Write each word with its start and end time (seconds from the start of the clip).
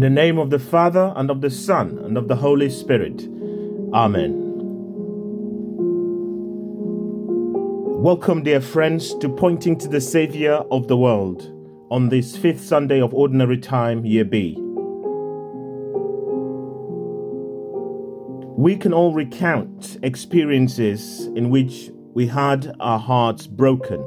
In 0.00 0.14
the 0.14 0.22
name 0.22 0.38
of 0.38 0.48
the 0.48 0.58
Father, 0.58 1.12
and 1.14 1.30
of 1.30 1.42
the 1.42 1.50
Son, 1.50 1.98
and 1.98 2.16
of 2.16 2.26
the 2.26 2.36
Holy 2.36 2.70
Spirit. 2.70 3.28
Amen. 3.92 4.32
Welcome, 8.00 8.42
dear 8.42 8.62
friends, 8.62 9.14
to 9.16 9.28
Pointing 9.28 9.76
to 9.76 9.88
the 9.88 10.00
Saviour 10.00 10.64
of 10.70 10.88
the 10.88 10.96
World 10.96 11.42
on 11.90 12.08
this 12.08 12.34
fifth 12.34 12.64
Sunday 12.64 12.98
of 12.98 13.12
Ordinary 13.12 13.58
Time, 13.58 14.02
Year 14.06 14.24
B. 14.24 14.56
We 18.56 18.76
can 18.78 18.94
all 18.94 19.12
recount 19.12 19.98
experiences 20.02 21.26
in 21.36 21.50
which 21.50 21.90
we 22.14 22.26
had 22.26 22.74
our 22.80 22.98
hearts 22.98 23.46
broken, 23.46 24.00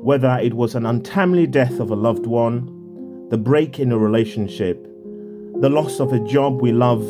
whether 0.00 0.38
it 0.40 0.54
was 0.54 0.76
an 0.76 0.86
untimely 0.86 1.48
death 1.48 1.80
of 1.80 1.90
a 1.90 1.96
loved 1.96 2.26
one, 2.26 3.26
the 3.30 3.36
break 3.36 3.80
in 3.80 3.90
a 3.90 3.98
relationship, 3.98 4.88
the 5.64 5.70
loss 5.70 5.98
of 5.98 6.12
a 6.12 6.20
job 6.20 6.60
we 6.60 6.72
love, 6.72 7.02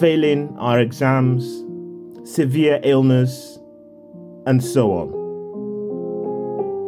failing 0.00 0.56
our 0.58 0.80
exams, 0.80 1.62
severe 2.26 2.80
illness, 2.82 3.58
and 4.46 4.64
so 4.64 4.90
on. 4.92 5.10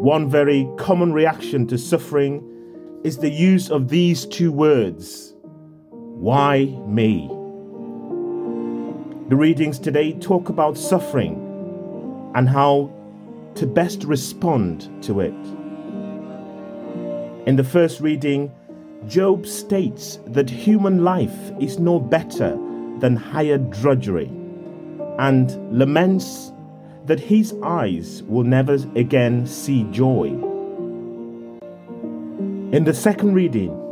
One 0.02 0.30
very 0.30 0.66
common 0.79 1.12
reaction 1.12 1.66
to 1.66 1.77
suffering 1.77 2.42
is 3.05 3.19
the 3.19 3.29
use 3.29 3.70
of 3.70 3.91
these 3.91 4.24
two 4.24 4.51
words 4.51 5.34
Why 5.91 6.65
me? 6.87 7.29
The 9.29 9.37
readings 9.37 9.79
today 9.79 10.15
talk 10.15 10.48
about 10.48 10.79
suffering 10.79 12.32
and 12.35 12.48
how 12.48 12.91
to 13.57 13.66
best 13.66 14.04
respond 14.04 14.91
to 15.02 15.20
it. 15.20 15.35
In 17.46 17.57
the 17.57 17.65
first 17.65 18.01
reading, 18.01 18.51
Job 19.06 19.46
states 19.46 20.18
that 20.26 20.50
human 20.50 21.04
life 21.04 21.52
is 21.60 21.78
no 21.78 22.00
better 22.00 22.58
than 22.98 23.14
hired 23.14 23.70
drudgery 23.70 24.30
and 25.18 25.76
laments 25.76 26.52
that 27.04 27.20
his 27.20 27.54
eyes 27.62 28.22
will 28.24 28.42
never 28.42 28.74
again 28.96 29.46
see 29.46 29.84
joy. 29.84 30.26
In 32.72 32.84
the 32.84 32.94
second 32.94 33.34
reading, 33.34 33.82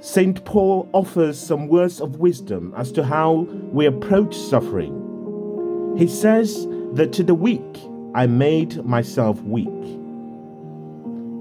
St. 0.00 0.44
Paul 0.44 0.88
offers 0.92 1.38
some 1.38 1.68
words 1.68 2.00
of 2.00 2.16
wisdom 2.16 2.72
as 2.76 2.92
to 2.92 3.04
how 3.04 3.46
we 3.72 3.86
approach 3.86 4.36
suffering. 4.36 5.94
He 5.98 6.06
says 6.06 6.66
that 6.94 7.12
to 7.14 7.22
the 7.22 7.34
weak 7.34 7.78
I 8.14 8.26
made 8.26 8.84
myself 8.84 9.42
weak. 9.42 9.68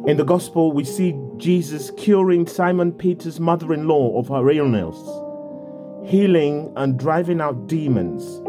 In 0.07 0.17
the 0.17 0.25
Gospel, 0.25 0.71
we 0.71 0.83
see 0.83 1.15
Jesus 1.37 1.91
curing 1.91 2.47
Simon 2.47 2.91
Peter's 2.91 3.39
mother 3.39 3.71
in 3.71 3.87
law 3.87 4.17
of 4.17 4.29
her 4.29 4.49
illness, 4.49 4.97
healing 6.09 6.73
and 6.75 6.97
driving 6.97 7.39
out 7.39 7.67
demons. 7.67 8.41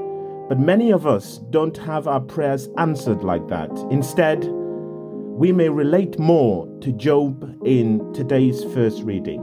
But 0.48 0.58
many 0.58 0.90
of 0.90 1.06
us 1.06 1.38
don't 1.50 1.76
have 1.76 2.08
our 2.08 2.20
prayers 2.20 2.70
answered 2.78 3.22
like 3.22 3.48
that. 3.48 3.70
Instead, 3.90 4.46
we 4.46 5.52
may 5.52 5.68
relate 5.68 6.18
more 6.18 6.66
to 6.80 6.90
Job 6.92 7.44
in 7.66 8.10
today's 8.14 8.64
first 8.72 9.02
reading. 9.02 9.42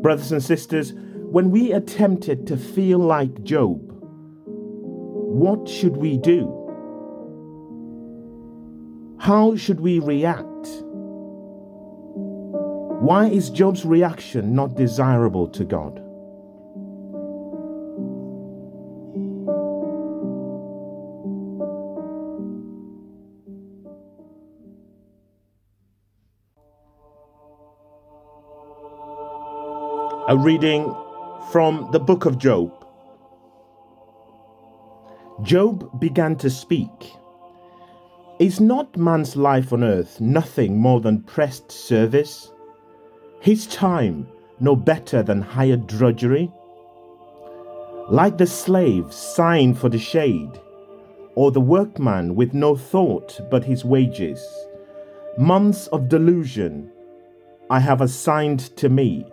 Brothers 0.00 0.32
and 0.32 0.42
sisters, 0.42 0.94
when 0.94 1.50
we 1.50 1.72
attempted 1.72 2.46
to 2.46 2.56
feel 2.56 2.98
like 2.98 3.42
Job, 3.42 3.78
what 4.46 5.68
should 5.68 5.98
we 5.98 6.16
do? 6.16 6.57
How 9.20 9.56
should 9.56 9.80
we 9.80 9.98
react? 9.98 10.44
Why 13.00 13.26
is 13.26 13.50
Job's 13.50 13.84
reaction 13.84 14.54
not 14.54 14.76
desirable 14.76 15.48
to 15.48 15.64
God? 15.64 15.98
A 30.28 30.36
reading 30.36 30.94
from 31.50 31.88
the 31.90 31.98
book 31.98 32.24
of 32.24 32.38
Job. 32.38 32.72
Job 35.42 36.00
began 36.00 36.36
to 36.36 36.50
speak. 36.50 37.14
Is 38.38 38.60
not 38.60 38.96
man's 38.96 39.34
life 39.34 39.72
on 39.72 39.82
earth 39.82 40.20
nothing 40.20 40.78
more 40.78 41.00
than 41.00 41.22
pressed 41.22 41.72
service? 41.72 42.52
His 43.40 43.66
time 43.66 44.28
no 44.60 44.76
better 44.76 45.24
than 45.24 45.42
hired 45.42 45.88
drudgery? 45.88 46.48
Like 48.08 48.38
the 48.38 48.46
slave 48.46 49.12
signed 49.12 49.76
for 49.76 49.88
the 49.88 49.98
shade, 49.98 50.52
or 51.34 51.50
the 51.50 51.60
workman 51.60 52.36
with 52.36 52.54
no 52.54 52.76
thought 52.76 53.40
but 53.50 53.64
his 53.64 53.84
wages, 53.84 54.40
months 55.36 55.88
of 55.88 56.08
delusion 56.08 56.92
I 57.70 57.80
have 57.80 58.00
assigned 58.00 58.60
to 58.76 58.88
me, 58.88 59.26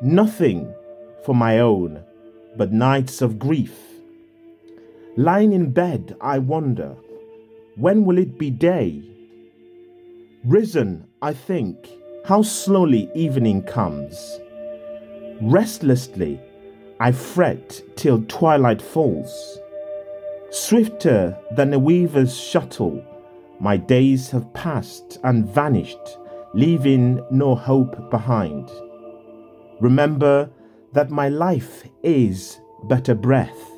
nothing 0.00 0.72
for 1.22 1.34
my 1.34 1.58
own, 1.58 2.02
but 2.56 2.72
nights 2.72 3.20
of 3.20 3.38
grief. 3.38 3.78
Lying 5.18 5.52
in 5.52 5.70
bed, 5.72 6.16
I 6.18 6.38
wonder, 6.38 6.96
when 7.76 8.04
will 8.04 8.18
it 8.18 8.38
be 8.38 8.50
day? 8.50 9.02
Risen, 10.44 11.06
I 11.22 11.32
think, 11.32 11.88
how 12.24 12.42
slowly 12.42 13.10
evening 13.14 13.62
comes. 13.62 14.40
Restlessly, 15.40 16.40
I 17.00 17.12
fret 17.12 17.82
till 17.96 18.22
twilight 18.24 18.82
falls. 18.82 19.58
Swifter 20.50 21.36
than 21.52 21.72
a 21.72 21.78
weaver's 21.78 22.36
shuttle, 22.36 23.02
my 23.58 23.76
days 23.76 24.30
have 24.30 24.52
passed 24.52 25.18
and 25.24 25.46
vanished, 25.46 26.18
leaving 26.52 27.24
no 27.30 27.54
hope 27.54 28.10
behind. 28.10 28.70
Remember 29.80 30.50
that 30.92 31.10
my 31.10 31.28
life 31.28 31.84
is 32.02 32.60
but 32.84 33.08
a 33.08 33.14
breath, 33.14 33.70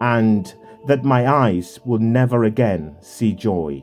and 0.00 0.54
that 0.86 1.04
my 1.04 1.26
eyes 1.26 1.80
will 1.84 1.98
never 1.98 2.44
again 2.44 2.96
see 3.00 3.32
joy. 3.32 3.82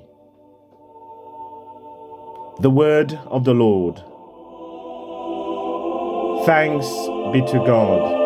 The 2.60 2.70
word 2.70 3.14
of 3.26 3.44
the 3.44 3.54
Lord. 3.54 3.98
Thanks 6.46 6.88
be 7.34 7.42
to 7.52 7.64
God. 7.66 8.22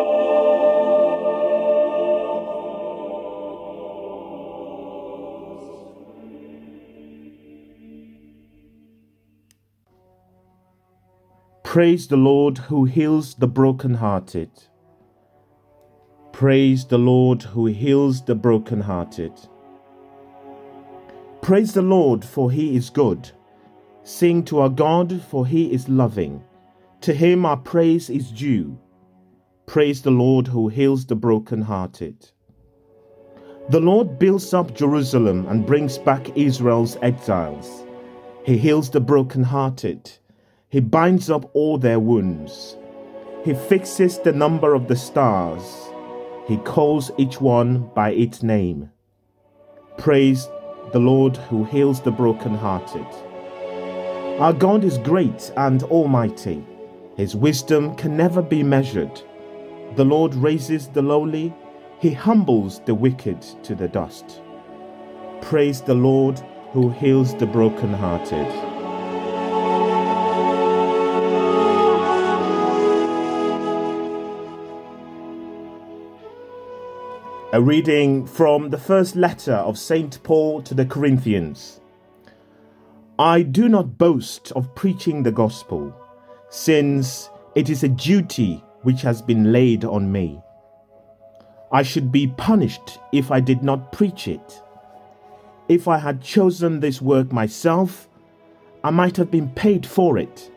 Praise 11.62 12.08
the 12.08 12.16
Lord 12.16 12.56
who 12.56 12.86
heals 12.86 13.34
the 13.34 13.46
brokenhearted. 13.46 14.50
Praise 16.36 16.84
the 16.84 16.98
Lord 16.98 17.42
who 17.42 17.64
heals 17.64 18.22
the 18.22 18.34
brokenhearted. 18.34 19.32
Praise 21.40 21.72
the 21.72 21.80
Lord 21.80 22.22
for 22.22 22.50
he 22.50 22.76
is 22.76 22.90
good 22.90 23.30
Sing 24.02 24.44
to 24.44 24.58
our 24.58 24.68
God, 24.68 25.22
for 25.30 25.46
he 25.46 25.72
is 25.72 25.88
loving. 25.88 26.44
To 27.00 27.14
him 27.14 27.46
our 27.46 27.56
praise 27.56 28.10
is 28.10 28.30
due. 28.30 28.78
Praise 29.64 30.02
the 30.02 30.10
Lord 30.10 30.46
who 30.46 30.68
heals 30.68 31.06
the 31.06 31.16
broken-hearted. 31.16 32.30
The 33.70 33.80
Lord 33.80 34.18
builds 34.18 34.52
up 34.52 34.74
Jerusalem 34.74 35.46
and 35.48 35.64
brings 35.64 35.96
back 35.96 36.36
Israel's 36.36 36.98
exiles. 37.00 37.86
He 38.44 38.58
heals 38.58 38.90
the 38.90 39.00
broken-hearted. 39.00 40.10
He 40.68 40.80
binds 40.80 41.30
up 41.30 41.50
all 41.54 41.78
their 41.78 41.98
wounds. 41.98 42.76
He 43.42 43.54
fixes 43.54 44.18
the 44.18 44.32
number 44.32 44.74
of 44.74 44.86
the 44.86 44.96
stars. 44.96 45.88
He 46.46 46.56
calls 46.58 47.10
each 47.18 47.40
one 47.40 47.90
by 47.94 48.10
its 48.12 48.42
name. 48.42 48.90
Praise 49.98 50.48
the 50.92 51.00
Lord 51.00 51.36
who 51.36 51.64
heals 51.64 52.00
the 52.00 52.12
broken-hearted. 52.12 53.06
Our 54.40 54.52
God 54.52 54.84
is 54.84 54.98
great 54.98 55.50
and 55.56 55.82
almighty. 55.84 56.64
His 57.16 57.34
wisdom 57.34 57.96
can 57.96 58.16
never 58.16 58.42
be 58.42 58.62
measured. 58.62 59.22
The 59.96 60.04
Lord 60.04 60.34
raises 60.34 60.88
the 60.88 61.02
lowly, 61.02 61.54
he 61.98 62.12
humbles 62.12 62.80
the 62.84 62.94
wicked 62.94 63.40
to 63.62 63.74
the 63.74 63.88
dust. 63.88 64.42
Praise 65.40 65.80
the 65.80 65.94
Lord 65.94 66.38
who 66.72 66.90
heals 66.90 67.34
the 67.36 67.46
brokenhearted. 67.46 68.65
A 77.56 77.62
reading 77.62 78.26
from 78.26 78.68
the 78.68 78.76
first 78.76 79.16
letter 79.16 79.54
of 79.54 79.78
St. 79.78 80.22
Paul 80.22 80.60
to 80.60 80.74
the 80.74 80.84
Corinthians. 80.84 81.80
I 83.18 83.40
do 83.40 83.66
not 83.70 83.96
boast 83.96 84.52
of 84.52 84.74
preaching 84.74 85.22
the 85.22 85.32
gospel, 85.32 85.98
since 86.50 87.30
It 87.54 87.70
is 87.70 87.82
a 87.82 87.88
duty 87.88 88.62
which 88.82 89.00
has 89.00 89.22
been 89.22 89.52
laid 89.52 89.86
on 89.86 90.12
me. 90.12 90.38
I 91.72 91.82
should 91.82 92.12
be 92.12 92.26
punished 92.26 92.98
if 93.12 93.30
I 93.30 93.40
did 93.40 93.62
not 93.62 93.90
preach 93.90 94.28
it. 94.28 94.62
If 95.70 95.88
I 95.88 95.96
had 95.96 96.20
chosen 96.20 96.80
this 96.80 97.00
work 97.00 97.32
myself, 97.32 98.06
I 98.84 98.90
might 98.90 99.16
have 99.16 99.30
been 99.30 99.48
paid 99.48 99.86
for 99.86 100.18
it. 100.18 100.50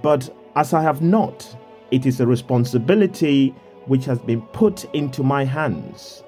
But 0.00 0.34
as 0.56 0.72
I 0.72 0.80
have 0.80 1.02
not, 1.02 1.54
it 1.90 2.06
is 2.06 2.18
a 2.18 2.26
responsibility 2.26 3.54
which 3.84 4.06
has 4.06 4.20
been 4.20 4.40
put 4.40 4.86
into 4.94 5.22
my 5.22 5.44
hands. 5.44 6.24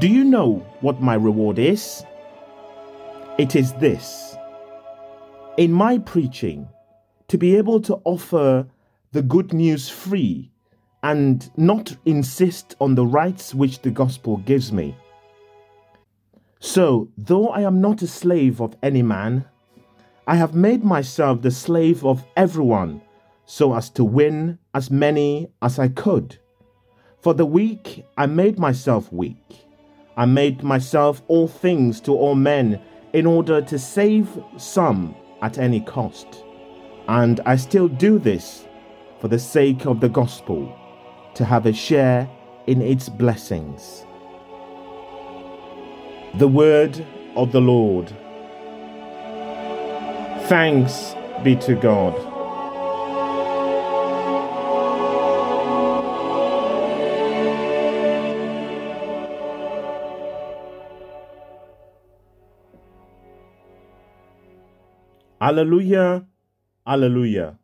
Do 0.00 0.06
you 0.06 0.22
know 0.22 0.64
what 0.80 1.02
my 1.02 1.14
reward 1.14 1.58
is? 1.58 2.04
It 3.36 3.56
is 3.56 3.72
this 3.74 4.36
in 5.56 5.72
my 5.72 5.98
preaching, 5.98 6.68
to 7.26 7.36
be 7.36 7.56
able 7.56 7.80
to 7.80 8.00
offer 8.04 8.64
the 9.10 9.22
good 9.22 9.52
news 9.52 9.88
free 9.88 10.52
and 11.02 11.50
not 11.56 11.96
insist 12.04 12.76
on 12.80 12.94
the 12.94 13.04
rights 13.04 13.52
which 13.52 13.82
the 13.82 13.90
gospel 13.90 14.36
gives 14.36 14.72
me. 14.72 14.96
So, 16.60 17.08
though 17.18 17.48
I 17.48 17.62
am 17.62 17.80
not 17.80 18.00
a 18.02 18.06
slave 18.06 18.60
of 18.60 18.76
any 18.84 19.02
man, 19.02 19.44
I 20.28 20.36
have 20.36 20.54
made 20.54 20.84
myself 20.84 21.42
the 21.42 21.50
slave 21.50 22.04
of 22.04 22.24
everyone 22.36 23.02
so 23.46 23.74
as 23.74 23.90
to 23.90 24.04
win 24.04 24.60
as 24.74 24.92
many 24.92 25.50
as 25.60 25.80
I 25.80 25.88
could. 25.88 26.38
For 27.20 27.34
the 27.34 27.46
weak, 27.46 28.04
I 28.16 28.26
made 28.26 28.60
myself 28.60 29.12
weak. 29.12 29.67
I 30.18 30.26
made 30.26 30.64
myself 30.64 31.22
all 31.28 31.46
things 31.46 32.00
to 32.00 32.12
all 32.12 32.34
men 32.34 32.80
in 33.12 33.24
order 33.24 33.62
to 33.62 33.78
save 33.78 34.28
some 34.56 35.14
at 35.42 35.58
any 35.58 35.80
cost. 35.80 36.44
And 37.06 37.40
I 37.46 37.54
still 37.54 37.86
do 37.86 38.18
this 38.18 38.66
for 39.20 39.28
the 39.28 39.38
sake 39.38 39.86
of 39.86 40.00
the 40.00 40.08
gospel, 40.08 40.76
to 41.34 41.44
have 41.44 41.66
a 41.66 41.72
share 41.72 42.28
in 42.66 42.82
its 42.82 43.08
blessings. 43.08 44.04
The 46.34 46.48
word 46.48 47.06
of 47.36 47.52
the 47.52 47.60
Lord. 47.60 48.08
Thanks 50.48 51.14
be 51.44 51.54
to 51.56 51.76
God. 51.76 52.27
Alleluia, 65.48 66.26
Alleluia. 66.86 67.58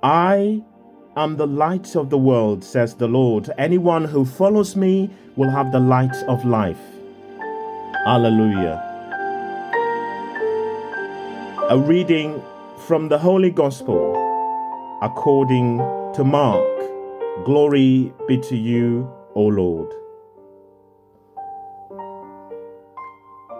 I 0.00 0.62
am 1.16 1.36
the 1.38 1.46
light 1.48 1.96
of 1.96 2.08
the 2.08 2.18
world, 2.18 2.62
says 2.62 2.94
the 2.94 3.08
Lord. 3.08 3.50
Anyone 3.58 4.04
who 4.04 4.24
follows 4.24 4.76
me 4.76 5.10
will 5.34 5.50
have 5.50 5.72
the 5.72 5.80
light 5.80 6.14
of 6.28 6.44
life. 6.44 6.78
Alleluia. 8.06 8.74
A 11.68 11.76
reading 11.76 12.40
from 12.86 13.08
the 13.08 13.18
Holy 13.18 13.50
Gospel 13.50 13.98
according 15.02 15.78
to 16.14 16.22
Mark. 16.22 16.78
Glory 17.44 18.12
be 18.28 18.38
to 18.38 18.56
you, 18.56 19.10
O 19.34 19.42
Lord. 19.46 20.01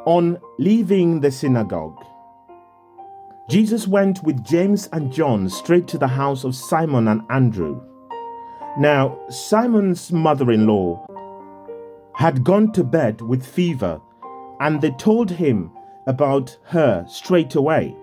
On 0.05 0.37
leaving 0.59 1.21
the 1.21 1.31
synagogue, 1.31 2.05
Jesus 3.49 3.87
went 3.87 4.21
with 4.25 4.45
James 4.45 4.89
and 4.93 5.13
John 5.13 5.49
straight 5.49 5.87
to 5.89 5.99
the 5.99 6.09
house 6.09 6.43
of 6.43 6.57
Simon 6.57 7.07
and 7.07 7.23
Andrew. 7.31 7.81
Now, 8.77 9.21
Simon's 9.29 10.11
mother 10.11 10.51
in 10.51 10.67
law 10.67 11.07
had 12.17 12.43
gone 12.43 12.73
to 12.73 12.83
bed 12.83 13.21
with 13.21 13.47
fever, 13.47 14.01
and 14.59 14.81
they 14.81 14.91
told 14.91 15.31
him 15.31 15.71
about 16.09 16.59
her 16.65 17.07
straight 17.09 17.55
away. 17.55 17.97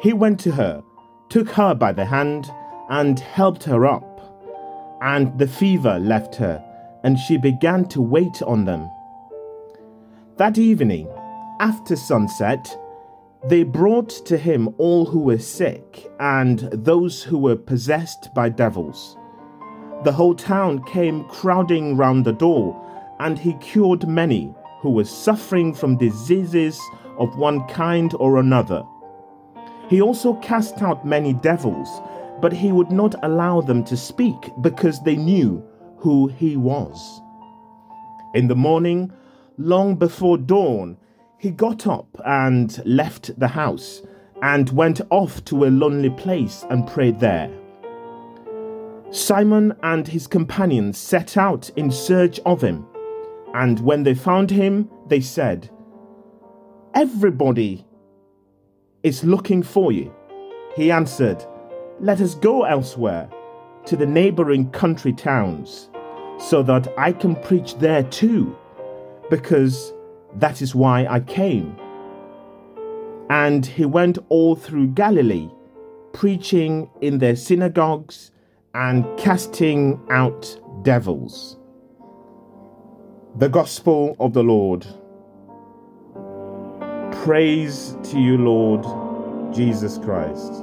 He 0.00 0.14
went 0.14 0.40
to 0.40 0.52
her, 0.52 0.82
took 1.28 1.50
her 1.50 1.74
by 1.74 1.92
the 1.92 2.06
hand, 2.06 2.50
and 2.88 3.20
helped 3.20 3.64
her 3.64 3.84
up. 3.84 4.08
And 5.02 5.38
the 5.38 5.46
fever 5.46 5.98
left 5.98 6.36
her, 6.36 6.64
and 7.04 7.18
she 7.18 7.36
began 7.36 7.84
to 7.88 8.00
wait 8.00 8.40
on 8.40 8.64
them. 8.64 8.88
That 10.42 10.58
evening, 10.58 11.06
after 11.60 11.94
sunset, 11.94 12.76
they 13.48 13.62
brought 13.62 14.10
to 14.26 14.36
him 14.36 14.74
all 14.76 15.06
who 15.06 15.20
were 15.20 15.38
sick 15.38 16.10
and 16.18 16.58
those 16.72 17.22
who 17.22 17.38
were 17.38 17.54
possessed 17.54 18.34
by 18.34 18.48
devils. 18.48 19.16
The 20.02 20.10
whole 20.10 20.34
town 20.34 20.82
came 20.82 21.22
crowding 21.28 21.96
round 21.96 22.24
the 22.24 22.32
door, 22.32 22.76
and 23.20 23.38
he 23.38 23.54
cured 23.54 24.08
many 24.08 24.52
who 24.80 24.90
were 24.90 25.04
suffering 25.04 25.72
from 25.72 25.96
diseases 25.96 26.76
of 27.18 27.36
one 27.36 27.64
kind 27.68 28.12
or 28.18 28.38
another 28.38 28.82
he 29.92 30.00
also 30.00 30.34
cast 30.36 30.80
out 30.80 31.04
many 31.04 31.34
devils, 31.34 32.00
but 32.40 32.52
he 32.52 32.72
would 32.72 32.90
not 32.90 33.14
allow 33.22 33.60
them 33.60 33.84
to 33.84 33.94
speak 33.94 34.50
because 34.62 35.02
they 35.02 35.16
knew 35.16 35.62
who 35.98 36.28
he 36.28 36.56
was. 36.56 37.20
In 38.34 38.48
the 38.48 38.56
morning, 38.56 39.12
long 39.58 39.96
before 39.96 40.38
dawn, 40.38 40.96
he 41.38 41.50
got 41.50 41.86
up 41.86 42.08
and 42.24 42.80
left 42.86 43.38
the 43.38 43.48
house 43.48 44.02
and 44.42 44.70
went 44.70 45.00
off 45.10 45.44
to 45.44 45.64
a 45.64 45.66
lonely 45.66 46.10
place 46.10 46.64
and 46.70 46.86
prayed 46.86 47.20
there. 47.20 47.50
Simon 49.10 49.74
and 49.82 50.08
his 50.08 50.26
companions 50.26 50.96
set 50.96 51.36
out 51.36 51.68
in 51.76 51.90
search 51.90 52.40
of 52.46 52.62
him, 52.62 52.86
and 53.54 53.78
when 53.80 54.02
they 54.02 54.14
found 54.14 54.50
him, 54.50 54.88
they 55.06 55.20
said, 55.20 55.68
Everybody 56.94 57.86
is 59.02 59.24
looking 59.24 59.62
for 59.62 59.92
you. 59.92 60.14
He 60.74 60.90
answered, 60.90 61.44
Let 62.00 62.20
us 62.20 62.34
go 62.34 62.64
elsewhere, 62.64 63.28
to 63.86 63.96
the 63.96 64.06
neighboring 64.06 64.70
country 64.70 65.12
towns, 65.12 65.90
so 66.38 66.62
that 66.62 66.88
I 66.96 67.12
can 67.12 67.36
preach 67.36 67.76
there 67.76 68.04
too, 68.04 68.56
because 69.32 69.94
that 70.34 70.60
is 70.60 70.74
why 70.74 71.06
I 71.06 71.20
came. 71.20 71.74
And 73.30 73.64
he 73.64 73.86
went 73.86 74.18
all 74.28 74.54
through 74.54 74.88
Galilee, 74.88 75.48
preaching 76.12 76.90
in 77.00 77.16
their 77.16 77.34
synagogues 77.34 78.30
and 78.74 79.06
casting 79.18 79.98
out 80.10 80.60
devils. 80.82 81.56
The 83.36 83.48
Gospel 83.48 84.16
of 84.20 84.34
the 84.34 84.42
Lord. 84.42 84.86
Praise 87.24 87.96
to 88.10 88.20
you, 88.20 88.36
Lord 88.36 88.84
Jesus 89.54 89.96
Christ. 89.96 90.62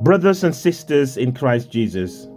Brothers 0.00 0.44
and 0.44 0.54
sisters 0.54 1.16
in 1.16 1.32
Christ 1.32 1.72
Jesus, 1.72 2.28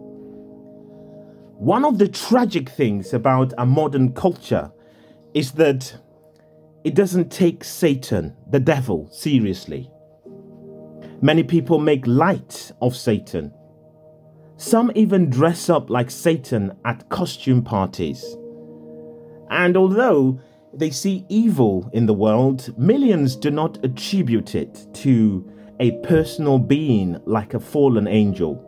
one 1.60 1.86
of 1.86 2.00
the 2.00 2.08
tragic 2.08 2.70
things 2.70 3.14
about 3.14 3.54
a 3.60 3.68
modern 3.68 4.14
culture 4.14 4.72
is 5.36 5.52
that 5.52 5.96
it 6.84 6.96
doesn't 6.96 7.32
take 7.32 7.64
Satan, 7.64 8.36
the 8.50 8.60
devil, 8.60 9.08
seriously. 9.12 9.92
Many 11.22 11.44
people 11.44 11.78
make 11.78 12.08
light 12.08 12.72
of 12.82 12.96
Satan. 12.96 13.54
Some 14.58 14.92
even 14.96 15.30
dress 15.30 15.70
up 15.70 15.92
like 15.92 16.10
Satan 16.10 16.76
at 16.84 17.10
costume 17.10 17.64
parties. 17.64 18.26
And 19.52 19.78
although 19.78 20.42
they 20.74 20.90
see 20.90 21.26
evil 21.30 21.92
in 21.94 22.08
the 22.08 22.14
world, 22.16 22.76
millions 22.76 23.36
do 23.36 23.52
not 23.52 23.78
attribute 23.86 24.56
it 24.56 24.88
to 24.94 25.48
a 25.82 25.92
personal 26.04 26.60
being 26.60 27.20
like 27.26 27.56
a 27.56 27.60
fallen 27.60 28.08
angel. 28.08 28.68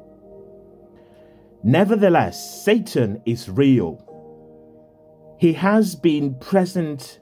Nevertheless, 1.64 2.66
Satan 2.66 3.22
is 3.24 3.48
real. 3.48 4.00
He 5.40 5.54
has 5.54 5.96
been 5.96 6.34
present 6.40 7.20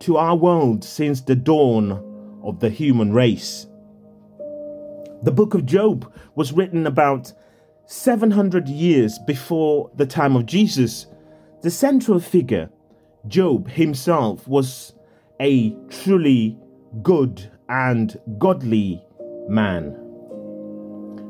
to 0.00 0.16
our 0.16 0.34
world 0.34 0.82
since 0.82 1.20
the 1.20 1.36
dawn 1.36 2.40
of 2.42 2.60
the 2.60 2.70
human 2.70 3.12
race. 3.12 3.66
The 5.22 5.32
book 5.32 5.52
of 5.52 5.66
Job 5.66 6.10
was 6.34 6.54
written 6.54 6.86
about 6.86 7.30
700 7.84 8.66
years 8.66 9.18
before 9.26 9.90
the 9.94 10.06
time 10.06 10.36
of 10.36 10.46
Jesus. 10.46 11.06
The 11.60 11.70
central 11.70 12.18
figure, 12.18 12.70
Job 13.28 13.68
himself, 13.68 14.48
was 14.48 14.94
a 15.38 15.76
truly 15.90 16.58
good 17.02 17.50
and 17.68 18.18
godly 18.38 19.03
man. 19.48 19.96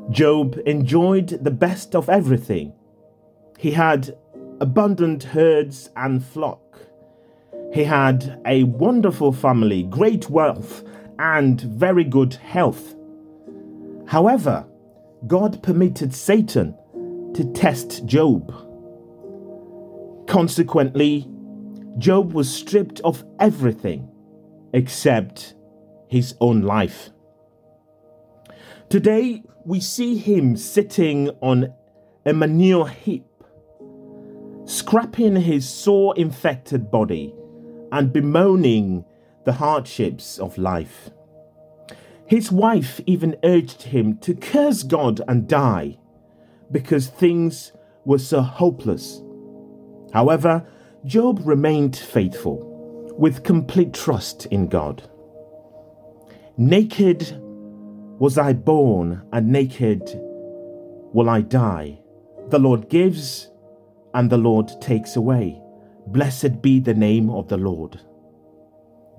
Job 0.09 0.59
enjoyed 0.65 1.29
the 1.43 1.51
best 1.51 1.95
of 1.95 2.09
everything. 2.09 2.73
He 3.57 3.71
had 3.71 4.17
abundant 4.61 5.23
herds 5.23 5.89
and 5.95 6.23
flock. 6.23 6.79
He 7.73 7.83
had 7.83 8.41
a 8.45 8.63
wonderful 8.63 9.31
family, 9.31 9.83
great 9.83 10.29
wealth, 10.29 10.83
and 11.19 11.59
very 11.59 12.03
good 12.03 12.35
health. 12.35 12.95
However, 14.07 14.65
God 15.27 15.63
permitted 15.63 16.13
Satan 16.13 16.75
to 17.33 17.51
test 17.53 18.05
Job. 18.05 18.53
Consequently, 20.27 21.27
Job 21.97 22.33
was 22.33 22.53
stripped 22.53 22.99
of 23.01 23.23
everything 23.39 24.09
except 24.73 25.55
his 26.07 26.35
own 26.39 26.61
life. 26.61 27.09
Today, 28.89 29.43
we 29.65 29.79
see 29.79 30.15
him 30.15 30.55
sitting 30.55 31.29
on 31.41 31.73
a 32.25 32.33
manure 32.33 32.87
heap, 32.87 33.25
scrapping 34.65 35.35
his 35.35 35.67
sore 35.67 36.15
infected 36.15 36.91
body 36.91 37.33
and 37.91 38.13
bemoaning 38.13 39.03
the 39.43 39.53
hardships 39.53 40.37
of 40.37 40.57
life. 40.59 41.09
His 42.27 42.51
wife 42.51 43.01
even 43.07 43.35
urged 43.43 43.83
him 43.83 44.17
to 44.19 44.35
curse 44.35 44.83
God 44.83 45.21
and 45.27 45.47
die 45.47 45.97
because 46.71 47.07
things 47.07 47.71
were 48.05 48.19
so 48.19 48.41
hopeless. 48.41 49.21
However, 50.13 50.65
Job 51.05 51.41
remained 51.43 51.95
faithful 51.95 53.13
with 53.17 53.43
complete 53.43 53.93
trust 53.93 54.45
in 54.47 54.67
God. 54.67 55.09
Naked 56.57 57.41
was 58.19 58.37
I 58.37 58.53
born, 58.53 59.21
and 59.31 59.51
naked 59.51 60.09
will 61.13 61.29
I 61.29 61.41
die. 61.41 61.99
The 62.49 62.59
Lord 62.59 62.89
gives, 62.89 63.49
and 64.13 64.29
the 64.29 64.37
Lord 64.37 64.71
takes 64.81 65.15
away. 65.15 65.61
Blessed 66.07 66.61
be 66.61 66.79
the 66.79 66.93
name 66.93 67.29
of 67.29 67.47
the 67.47 67.57
Lord. 67.57 67.99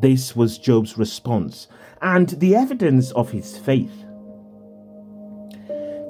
This 0.00 0.36
was 0.36 0.58
Job's 0.58 0.98
response 0.98 1.68
and 2.02 2.28
the 2.28 2.54
evidence 2.54 3.10
of 3.12 3.30
his 3.30 3.56
faith. 3.58 4.04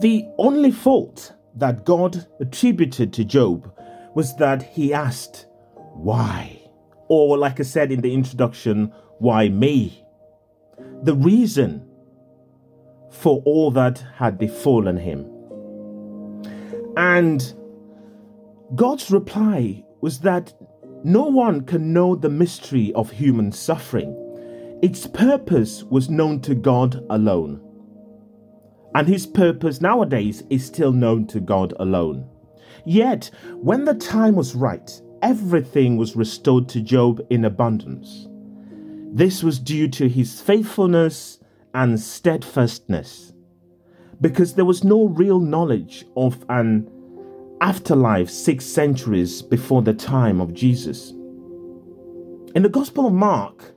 The 0.01 0.29
only 0.39 0.71
fault 0.71 1.33
that 1.55 1.85
God 1.85 2.27
attributed 2.41 3.13
to 3.15 3.25
Job 3.25 3.73
was 4.15 4.37
that 4.37 4.63
he 4.63 4.93
asked, 4.93 5.47
Why? 5.95 6.61
Or, 7.09 7.39
like 7.39 7.61
I 7.61 7.63
said 7.63 7.93
in 7.93 8.01
the 8.01 8.13
introduction, 8.13 8.93
why 9.19 9.49
me? 9.49 10.05
The 11.03 11.15
reason 11.15 11.86
for 13.11 13.43
all 13.45 13.71
that 13.73 14.05
had 14.15 14.39
befallen 14.39 14.97
him. 14.97 15.31
And 16.97 17.55
God's 18.75 19.11
reply 19.11 19.85
was 20.01 20.21
that 20.21 20.53
no 21.05 21.25
one 21.25 21.63
can 21.63 21.93
know 21.93 22.17
the 22.17 22.31
mystery 22.31 22.93
of 22.95 23.11
human 23.11 23.53
suffering. 23.53 24.15
Its 24.83 25.07
purpose 25.07 25.85
was 25.85 26.11
known 26.11 26.41
to 26.41 26.55
God 26.55 27.05
alone. 27.11 27.61
And 28.95 29.07
his 29.07 29.27
purpose 29.27 29.81
nowadays 29.81 30.43
is 30.51 30.65
still 30.65 30.93
known 30.93 31.27
to 31.29 31.41
God 31.41 31.75
alone. 31.79 32.29
Yet, 32.85 33.31
when 33.55 33.85
the 33.85 33.95
time 33.95 34.37
was 34.37 34.55
right, 34.55 34.91
everything 35.23 35.97
was 35.97 36.17
restored 36.17 36.69
to 36.71 36.81
Job 36.81 37.21
in 37.31 37.45
abundance. 37.45 38.29
This 39.13 39.43
was 39.43 39.59
due 39.59 39.89
to 39.89 40.09
his 40.09 40.41
faithfulness 40.41 41.39
and 41.77 42.01
steadfastness, 42.01 43.35
because 44.23 44.55
there 44.55 44.65
was 44.65 44.83
no 44.83 45.09
real 45.09 45.39
knowledge 45.39 46.07
of 46.17 46.43
an 46.49 46.91
afterlife 47.61 48.31
six 48.31 48.65
centuries 48.65 49.43
before 49.43 49.83
the 49.83 49.93
time 49.93 50.41
of 50.41 50.55
Jesus. 50.55 51.11
In 52.55 52.63
the 52.63 52.71
Gospel 52.71 53.07
of 53.07 53.13
Mark, 53.13 53.75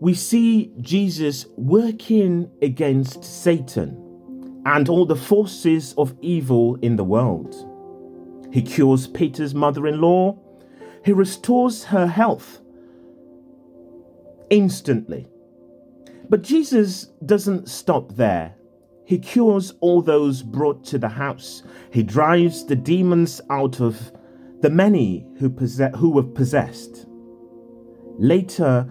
we 0.00 0.12
see 0.12 0.72
Jesus 0.80 1.46
working 1.56 2.50
against 2.60 3.22
Satan 3.22 4.60
and 4.66 4.88
all 4.88 5.06
the 5.06 5.14
forces 5.14 5.94
of 5.96 6.16
evil 6.20 6.74
in 6.82 6.96
the 6.96 7.04
world. 7.04 7.54
He 8.52 8.60
cures 8.60 9.06
Peter's 9.06 9.54
mother 9.54 9.86
in 9.86 10.00
law, 10.00 10.36
he 11.04 11.12
restores 11.12 11.84
her 11.84 12.08
health 12.08 12.60
instantly. 14.50 15.28
But 16.28 16.42
Jesus 16.42 17.06
doesn't 17.26 17.68
stop 17.68 18.14
there. 18.14 18.54
He 19.04 19.18
cures 19.18 19.74
all 19.80 20.00
those 20.00 20.42
brought 20.42 20.84
to 20.86 20.98
the 20.98 21.08
house. 21.08 21.62
He 21.90 22.02
drives 22.02 22.64
the 22.64 22.76
demons 22.76 23.40
out 23.50 23.80
of 23.80 24.12
the 24.60 24.70
many 24.70 25.26
who, 25.38 25.50
possess- 25.50 25.94
who 25.96 26.10
were 26.10 26.22
possessed. 26.22 27.06
Later, 28.18 28.88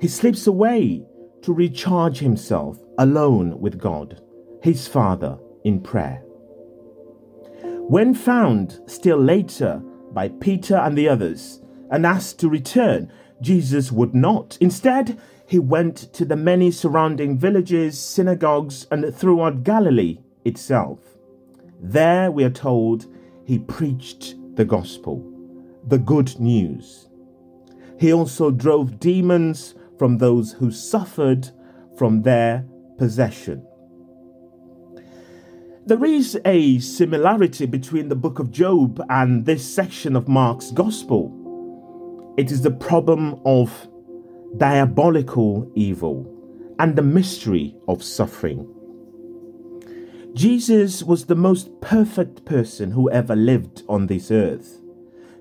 he 0.00 0.06
slips 0.06 0.46
away 0.46 1.04
to 1.42 1.52
recharge 1.52 2.18
himself 2.18 2.78
alone 2.98 3.60
with 3.60 3.78
God, 3.78 4.20
his 4.62 4.86
Father, 4.86 5.38
in 5.64 5.80
prayer. 5.80 6.22
When 7.88 8.14
found 8.14 8.80
still 8.86 9.18
later 9.18 9.82
by 10.12 10.28
Peter 10.28 10.76
and 10.76 10.96
the 10.96 11.08
others 11.08 11.62
and 11.90 12.04
asked 12.04 12.38
to 12.40 12.48
return, 12.48 13.10
Jesus 13.40 13.90
would 13.90 14.14
not. 14.14 14.58
Instead, 14.60 15.18
he 15.48 15.58
went 15.58 16.12
to 16.12 16.26
the 16.26 16.36
many 16.36 16.70
surrounding 16.70 17.38
villages, 17.38 17.98
synagogues, 17.98 18.86
and 18.90 19.14
throughout 19.14 19.64
Galilee 19.64 20.18
itself. 20.44 20.98
There, 21.80 22.30
we 22.30 22.44
are 22.44 22.50
told, 22.50 23.06
he 23.46 23.58
preached 23.58 24.34
the 24.56 24.66
gospel, 24.66 25.24
the 25.86 25.96
good 25.96 26.38
news. 26.38 27.08
He 27.98 28.12
also 28.12 28.50
drove 28.50 29.00
demons 29.00 29.74
from 29.98 30.18
those 30.18 30.52
who 30.52 30.70
suffered 30.70 31.48
from 31.96 32.22
their 32.22 32.66
possession. 32.98 33.66
There 35.86 36.04
is 36.04 36.38
a 36.44 36.78
similarity 36.80 37.64
between 37.64 38.10
the 38.10 38.16
book 38.16 38.38
of 38.38 38.50
Job 38.50 39.02
and 39.08 39.46
this 39.46 39.66
section 39.66 40.14
of 40.14 40.28
Mark's 40.28 40.70
gospel. 40.72 42.34
It 42.36 42.52
is 42.52 42.60
the 42.60 42.70
problem 42.70 43.40
of 43.46 43.88
diabolical 44.56 45.70
evil, 45.74 46.34
and 46.78 46.96
the 46.96 47.02
mystery 47.02 47.76
of 47.86 48.02
suffering. 48.02 48.66
Jesus 50.34 51.02
was 51.02 51.26
the 51.26 51.34
most 51.34 51.80
perfect 51.80 52.44
person 52.44 52.92
who 52.92 53.10
ever 53.10 53.34
lived 53.34 53.82
on 53.88 54.06
this 54.06 54.30
earth. 54.30 54.80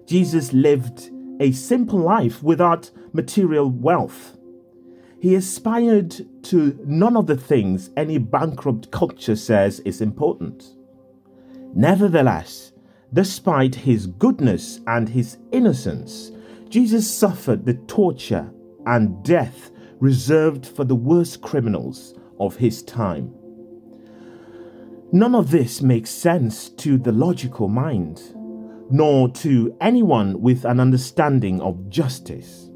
Jesus 0.06 0.54
lived 0.54 1.12
a 1.40 1.52
simple 1.52 2.00
life 2.00 2.42
without 2.42 2.90
material 3.14 3.70
wealth. 3.70 4.38
He 5.20 5.36
aspired 5.36 6.16
to 6.44 6.80
none 6.86 7.18
of 7.18 7.28
the 7.28 7.38
things 7.38 7.92
any 7.98 8.18
bankrupt 8.18 8.92
culture 8.92 9.36
says 9.36 9.80
is 9.82 10.02
important. 10.02 10.76
Nevertheless, 11.76 12.72
despite 13.14 13.76
his 13.76 14.08
goodness 14.08 14.80
and 14.88 15.10
his 15.10 15.38
innocence, 15.52 16.32
Jesus 16.70 17.10
suffered 17.10 17.66
the 17.66 17.76
torture 17.76 18.52
and 18.88 19.24
death 19.24 19.70
reserved 20.00 20.66
for 20.66 20.84
the 20.84 20.96
worst 20.96 21.42
criminals 21.42 22.18
of 22.40 22.56
his 22.56 22.82
time. 22.84 23.34
None 25.12 25.36
of 25.36 25.52
this 25.52 25.82
makes 25.82 26.10
sense 26.10 26.70
to 26.70 26.98
the 26.98 27.12
logical 27.12 27.68
mind, 27.68 28.22
nor 28.90 29.30
to 29.30 29.76
anyone 29.82 30.42
with 30.42 30.66
an 30.66 30.80
understanding 30.80 31.62
of 31.62 31.90
justice. 31.90 32.70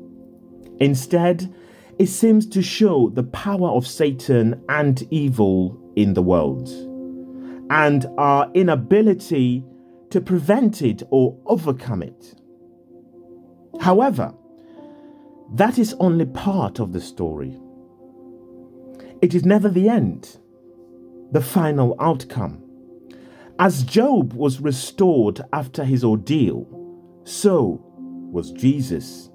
Instead, 0.79 1.53
it 1.99 2.07
seems 2.07 2.47
to 2.47 2.61
show 2.61 3.09
the 3.09 3.23
power 3.23 3.69
of 3.69 3.85
Satan 3.85 4.63
and 4.69 5.07
evil 5.11 5.77
in 5.95 6.13
the 6.13 6.21
world, 6.21 6.69
and 7.69 8.05
our 8.17 8.51
inability 8.53 9.63
to 10.09 10.19
prevent 10.19 10.81
it 10.81 11.03
or 11.09 11.37
overcome 11.45 12.01
it. 12.01 12.35
However, 13.79 14.33
that 15.53 15.77
is 15.77 15.93
only 15.99 16.25
part 16.25 16.79
of 16.79 16.93
the 16.93 17.01
story. 17.01 17.59
It 19.21 19.35
is 19.35 19.45
never 19.45 19.69
the 19.69 19.89
end, 19.89 20.37
the 21.31 21.41
final 21.41 21.95
outcome. 21.99 22.63
As 23.59 23.83
Job 23.83 24.33
was 24.33 24.61
restored 24.61 25.41
after 25.53 25.83
his 25.83 26.03
ordeal, 26.03 26.65
so 27.25 27.83
was 28.31 28.51
Jesus. 28.51 29.29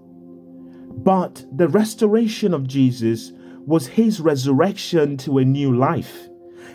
But 0.89 1.45
the 1.53 1.69
restoration 1.69 2.55
of 2.55 2.67
Jesus 2.67 3.33
was 3.67 3.87
his 3.87 4.21
resurrection 4.21 5.17
to 5.19 5.39
a 5.39 5.45
new 5.45 5.77
life. 5.77 6.29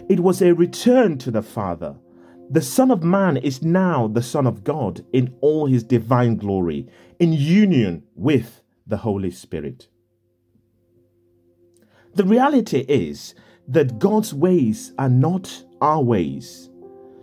It 0.08 0.20
was 0.20 0.42
a 0.42 0.54
return 0.54 1.18
to 1.18 1.32
the 1.32 1.42
Father. 1.42 1.96
The 2.52 2.62
Son 2.62 2.92
of 2.92 3.04
Man 3.04 3.38
is 3.38 3.64
now 3.64 4.08
the 4.08 4.22
Son 4.22 4.46
of 4.46 4.64
God 4.64 5.04
in 5.14 5.34
all 5.42 5.66
his 5.66 5.84
divine 5.84 6.36
glory, 6.36 6.88
in 7.20 7.34
union 7.34 8.04
with 8.16 8.61
the 8.88 8.98
Holy 8.98 9.32
Spirit. 9.32 9.88
The 12.14 12.26
reality 12.26 12.86
is 12.88 13.36
that 13.68 14.00
God's 14.00 14.34
ways 14.34 14.92
are 14.98 15.10
not 15.10 15.64
our 15.80 16.04
ways. 16.04 16.70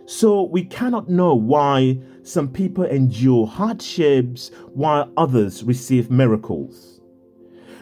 So 0.05 0.43
we 0.43 0.63
cannot 0.63 1.09
know 1.09 1.35
why 1.35 1.99
some 2.23 2.47
people 2.47 2.83
endure 2.83 3.45
hardships 3.45 4.49
while 4.73 5.11
others 5.15 5.63
receive 5.63 6.09
miracles. 6.09 7.01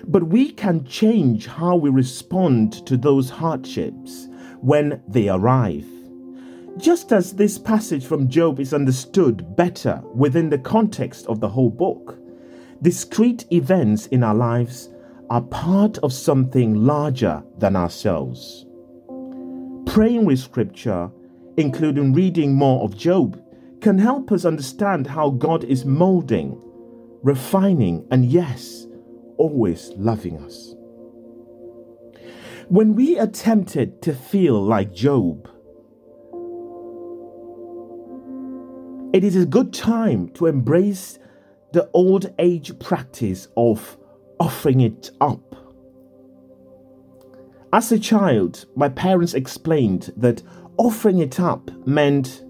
But 0.06 0.24
we 0.24 0.52
can 0.52 0.84
change 0.84 1.48
how 1.48 1.78
we 1.78 1.90
respond 1.90 2.86
to 2.86 2.98
those 2.98 3.30
hardships 3.30 4.28
when 4.60 5.02
they 5.08 5.30
arrive. 5.30 5.86
Just 6.78 7.12
as 7.12 7.34
this 7.34 7.58
passage 7.58 8.06
from 8.06 8.30
Job 8.30 8.60
is 8.60 8.74
understood 8.74 9.56
better 9.56 10.02
within 10.14 10.50
the 10.50 10.60
context 10.60 11.26
of 11.28 11.40
the 11.40 11.50
whole 11.50 11.72
book, 11.72 12.20
discrete 12.82 13.46
events 13.52 14.08
in 14.08 14.24
our 14.24 14.36
lives 14.36 14.90
are 15.30 15.42
part 15.42 15.98
of 16.00 16.14
something 16.14 16.76
larger 16.76 17.44
than 17.58 17.76
ourselves. 17.76 18.66
Praying 19.86 20.26
with 20.26 20.40
Scripture, 20.40 21.12
including 21.58 22.14
reading 22.14 22.54
more 22.54 22.84
of 22.84 22.96
Job, 22.98 23.42
can 23.82 23.98
help 23.98 24.32
us 24.32 24.46
understand 24.46 25.08
how 25.08 25.30
God 25.32 25.64
is 25.64 25.86
molding, 25.86 26.60
refining, 27.24 28.08
and 28.12 28.26
yes, 28.26 28.88
always 29.38 29.90
loving 29.98 30.38
us. 30.40 30.74
When 32.70 32.96
we 32.96 33.18
are 33.18 33.28
tempted 33.28 34.02
to 34.02 34.14
feel 34.14 34.62
like 34.62 34.94
Job, 34.94 35.50
it 39.14 39.24
is 39.24 39.36
a 39.36 39.46
good 39.46 39.74
time 39.74 40.30
to 40.30 40.48
embrace 40.48 41.18
the 41.78 41.88
old 41.94 42.34
age 42.40 42.72
practice 42.80 43.50
of 43.56 44.00
offering 44.40 44.82
it 44.82 45.12
up. 45.22 45.56
As 47.72 47.92
a 47.92 48.00
child, 48.00 48.66
my 48.76 48.90
parents 48.90 49.36
explained 49.36 50.12
that 50.18 50.42
offering 50.78 51.20
it 51.20 51.40
up 51.40 51.70
meant 51.86 52.44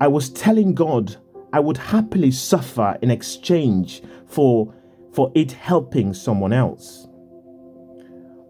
I 0.00 0.08
was 0.08 0.30
telling 0.30 0.72
God 0.72 1.14
I 1.52 1.60
would 1.60 1.76
happily 1.76 2.30
suffer 2.30 2.96
in 3.02 3.10
exchange 3.10 4.00
for, 4.26 4.74
for 5.12 5.30
it 5.34 5.52
helping 5.52 6.14
someone 6.14 6.54
else. 6.54 7.06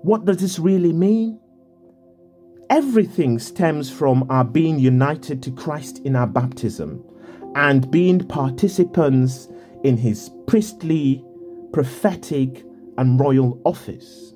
What 0.02 0.26
does 0.26 0.36
this 0.36 0.60
really 0.60 0.92
mean? 0.92 1.40
Everything 2.70 3.40
stems 3.40 3.90
from 3.90 4.30
our 4.30 4.44
being 4.44 4.78
united 4.78 5.42
to 5.42 5.50
Christ 5.50 5.98
in 6.04 6.14
our 6.14 6.28
baptism 6.28 7.02
and 7.56 7.90
being 7.90 8.20
participants 8.20 9.48
in 9.84 9.96
his 9.96 10.30
priestly, 10.46 11.24
prophetic, 11.72 12.64
and 12.96 13.20
royal 13.20 13.60
office. 13.64 14.34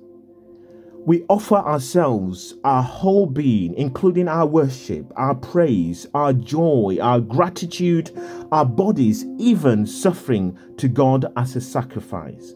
We 1.05 1.25
offer 1.29 1.57
ourselves, 1.57 2.55
our 2.63 2.83
whole 2.83 3.27
being, 3.27 3.75
including 3.75 4.29
our 4.29 4.47
worship, 4.47 5.13
our 5.17 5.35
praise, 5.35 6.07
our 6.15 6.33
joy, 6.33 6.99
our 7.03 7.19
gratitude, 7.19 8.13
our 8.53 8.65
bodies, 8.65 9.25
even 9.39 9.85
suffering 9.85 10.57
to 10.77 10.87
God 10.87 11.33
as 11.37 11.57
a 11.57 11.61
sacrifice. 11.61 12.55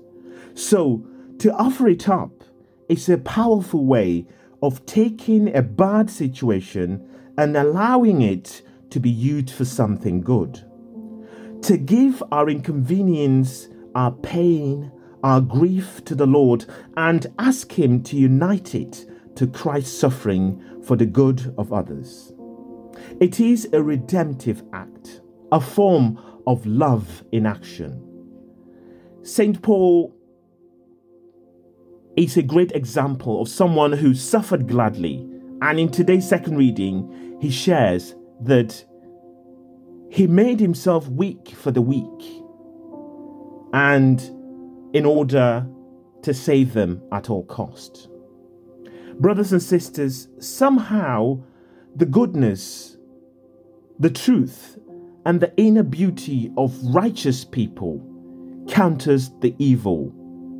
So, 0.54 1.04
to 1.38 1.52
offer 1.54 1.88
it 1.88 2.08
up 2.08 2.44
is 2.88 3.08
a 3.08 3.18
powerful 3.18 3.84
way 3.84 4.26
of 4.62 4.86
taking 4.86 5.54
a 5.54 5.62
bad 5.62 6.08
situation 6.08 7.04
and 7.36 7.56
allowing 7.56 8.22
it 8.22 8.62
to 8.90 9.00
be 9.00 9.10
used 9.10 9.50
for 9.50 9.64
something 9.64 10.20
good. 10.20 10.64
To 11.66 11.76
give 11.76 12.22
our 12.30 12.48
inconvenience, 12.48 13.68
our 13.96 14.12
pain, 14.12 14.92
our 15.24 15.40
grief 15.40 16.04
to 16.04 16.14
the 16.14 16.24
Lord 16.24 16.64
and 16.96 17.26
ask 17.40 17.72
Him 17.72 18.04
to 18.04 18.14
unite 18.16 18.76
it 18.76 19.04
to 19.34 19.48
Christ's 19.48 19.98
suffering 19.98 20.62
for 20.84 20.94
the 20.94 21.06
good 21.06 21.52
of 21.58 21.72
others. 21.72 22.32
It 23.20 23.40
is 23.40 23.68
a 23.72 23.82
redemptive 23.82 24.62
act, 24.72 25.22
a 25.50 25.60
form 25.60 26.20
of 26.46 26.64
love 26.66 27.24
in 27.32 27.46
action. 27.46 28.00
St. 29.22 29.60
Paul 29.60 30.14
is 32.16 32.36
a 32.36 32.42
great 32.42 32.70
example 32.76 33.42
of 33.42 33.48
someone 33.48 33.90
who 33.90 34.14
suffered 34.14 34.68
gladly, 34.68 35.28
and 35.62 35.80
in 35.80 35.90
today's 35.90 36.28
second 36.28 36.58
reading, 36.58 37.36
he 37.40 37.50
shares 37.50 38.14
that 38.42 38.85
he 40.10 40.26
made 40.26 40.60
himself 40.60 41.08
weak 41.08 41.50
for 41.50 41.70
the 41.70 41.82
weak 41.82 42.42
and 43.72 44.20
in 44.94 45.04
order 45.04 45.66
to 46.22 46.32
save 46.32 46.72
them 46.72 47.02
at 47.12 47.30
all 47.30 47.44
cost. 47.44 48.08
Brothers 49.18 49.52
and 49.52 49.62
sisters, 49.62 50.28
somehow 50.38 51.42
the 51.94 52.06
goodness, 52.06 52.96
the 53.98 54.10
truth, 54.10 54.78
and 55.24 55.40
the 55.40 55.52
inner 55.56 55.82
beauty 55.82 56.52
of 56.56 56.74
righteous 56.84 57.44
people 57.44 58.00
counters 58.68 59.30
the 59.40 59.54
evil, 59.58 60.12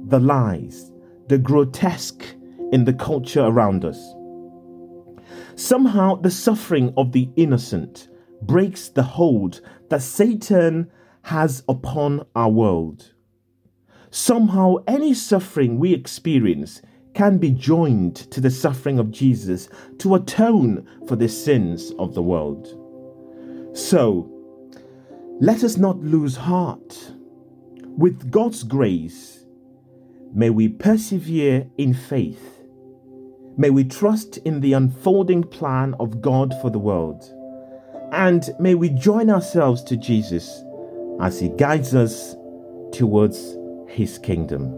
the 0.09 0.19
lies, 0.19 0.91
the 1.29 1.39
grotesque 1.39 2.25
in 2.73 2.85
the 2.85 2.93
culture 2.93 3.45
around 3.45 3.85
us. 3.85 4.15
Somehow 5.55 6.17
the 6.17 6.31
suffering 6.31 6.93
of 6.97 7.13
the 7.13 7.29
innocent 7.37 8.09
breaks 8.42 8.88
the 8.88 9.03
hold 9.03 9.61
that 9.88 10.03
Satan 10.03 10.90
has 11.22 11.62
upon 11.68 12.27
our 12.35 12.51
world. 12.51 13.12
Somehow, 14.11 14.77
any 14.87 15.12
suffering 15.12 15.79
we 15.79 15.92
experience 15.92 16.81
can 17.14 17.38
be 17.38 17.51
joined 17.51 18.14
to 18.14 18.40
the 18.40 18.51
suffering 18.51 18.99
of 18.99 19.11
Jesus 19.11 19.68
to 19.99 20.14
atone 20.14 20.87
for 21.09 21.16
the 21.16 21.29
sins 21.29 21.92
of 21.99 22.14
the 22.14 22.22
world. 22.22 22.66
So, 23.77 24.31
let 25.40 25.64
us 25.64 25.77
not 25.77 25.99
lose 25.99 26.37
heart. 26.37 27.12
With 27.96 28.31
God's 28.31 28.62
grace, 28.62 29.44
may 30.33 30.51
we 30.51 30.68
persevere 30.68 31.68
in 31.77 31.92
faith. 31.92 32.62
May 33.59 33.70
we 33.70 33.85
trust 33.85 34.37
in 34.38 34.61
the 34.61 34.75
unfolding 34.75 35.42
plan 35.42 35.94
of 35.99 36.20
God 36.20 36.55
for 36.61 36.70
the 36.70 36.79
world. 36.79 37.33
And 38.17 38.49
may 38.59 38.75
we 38.75 38.89
join 38.89 39.29
ourselves 39.29 39.83
to 39.85 39.97
Jesus 39.97 40.65
as 41.21 41.39
he 41.39 41.51
guides 41.51 41.95
us 41.95 42.35
towards 42.91 43.57
his 43.89 44.19
kingdom. 44.19 44.73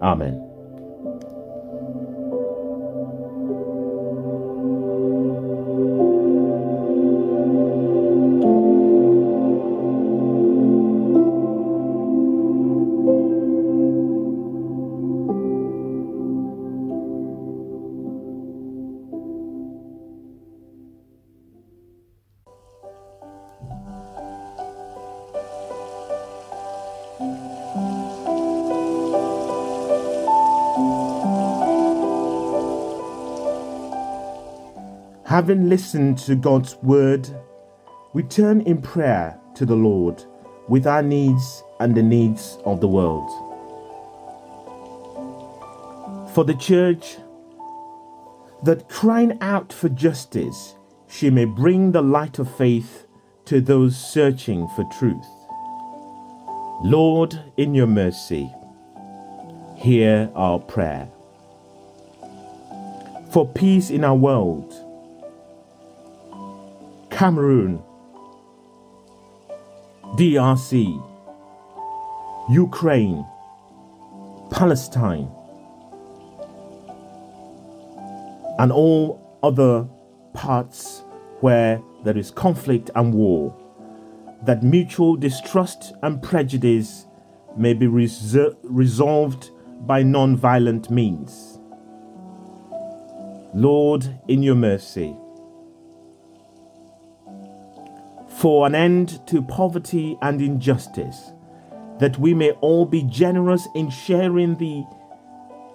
Amen. 0.00 0.45
Having 35.36 35.68
listened 35.68 36.16
to 36.20 36.34
God's 36.34 36.76
word, 36.76 37.28
we 38.14 38.22
turn 38.22 38.62
in 38.62 38.80
prayer 38.80 39.38
to 39.56 39.66
the 39.66 39.76
Lord 39.76 40.24
with 40.66 40.86
our 40.86 41.02
needs 41.02 41.62
and 41.78 41.94
the 41.94 42.02
needs 42.02 42.56
of 42.64 42.80
the 42.80 42.88
world. 42.88 43.28
For 46.32 46.42
the 46.42 46.54
church, 46.54 47.18
that 48.62 48.88
crying 48.88 49.36
out 49.42 49.74
for 49.74 49.90
justice, 49.90 50.74
she 51.06 51.28
may 51.28 51.44
bring 51.44 51.92
the 51.92 52.00
light 52.00 52.38
of 52.38 52.56
faith 52.56 53.06
to 53.44 53.60
those 53.60 53.94
searching 53.94 54.66
for 54.68 54.88
truth. 54.98 55.28
Lord, 56.82 57.38
in 57.58 57.74
your 57.74 57.86
mercy, 57.86 58.50
hear 59.76 60.30
our 60.34 60.60
prayer. 60.60 61.10
For 63.30 63.46
peace 63.46 63.90
in 63.90 64.02
our 64.02 64.16
world, 64.16 64.72
Cameroon, 67.16 67.82
DRC, 70.18 71.02
Ukraine, 72.50 73.24
Palestine, 74.50 75.26
and 78.58 78.70
all 78.70 79.38
other 79.42 79.88
parts 80.34 81.04
where 81.40 81.80
there 82.04 82.18
is 82.18 82.30
conflict 82.30 82.90
and 82.94 83.14
war, 83.14 83.56
that 84.42 84.62
mutual 84.62 85.16
distrust 85.16 85.94
and 86.02 86.22
prejudice 86.22 87.06
may 87.56 87.72
be 87.72 87.86
resolved 87.86 89.52
by 89.86 90.02
non 90.02 90.36
violent 90.36 90.90
means. 90.90 91.58
Lord, 93.54 94.20
in 94.28 94.42
your 94.42 94.54
mercy. 94.54 95.16
For 98.36 98.66
an 98.66 98.74
end 98.74 99.26
to 99.28 99.40
poverty 99.40 100.18
and 100.20 100.42
injustice, 100.42 101.32
that 101.98 102.18
we 102.18 102.34
may 102.34 102.50
all 102.60 102.84
be 102.84 103.02
generous 103.02 103.66
in 103.74 103.88
sharing 103.88 104.56
the 104.56 104.84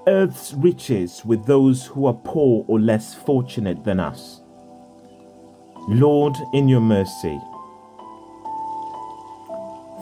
earth's 0.06 0.54
riches 0.54 1.26
with 1.26 1.46
those 1.48 1.88
who 1.88 2.06
are 2.06 2.14
poor 2.14 2.64
or 2.68 2.80
less 2.80 3.16
fortunate 3.16 3.84
than 3.84 4.00
us. 4.00 4.42
Lord, 5.88 6.36
in 6.54 6.68
your 6.68 6.82
mercy. 6.82 7.40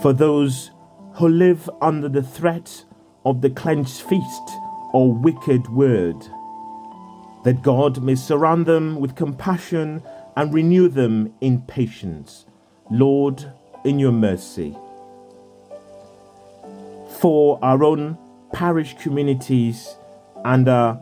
For 0.01 0.11
those 0.11 0.71
who 1.13 1.29
live 1.29 1.69
under 1.81 2.09
the 2.09 2.23
threat 2.23 2.83
of 3.25 3.39
the 3.39 3.51
clenched 3.51 4.01
fist 4.01 4.49
or 4.91 5.13
wicked 5.13 5.69
word, 5.69 6.17
that 7.45 7.61
God 7.61 8.03
may 8.03 8.15
surround 8.15 8.65
them 8.65 8.99
with 8.99 9.15
compassion 9.15 10.03
and 10.35 10.53
renew 10.53 10.89
them 10.89 11.33
in 11.39 11.61
patience. 11.61 12.45
Lord, 12.91 13.51
in 13.85 13.99
your 13.99 14.11
mercy. 14.11 14.75
For 17.19 17.59
our 17.61 17.83
own 17.83 18.17
parish 18.51 18.97
communities 18.97 19.95
and 20.43 20.67
our 20.67 20.99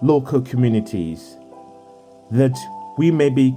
local 0.00 0.40
communities, 0.40 1.36
that 2.30 2.58
we 2.96 3.10
may 3.10 3.28
be 3.28 3.54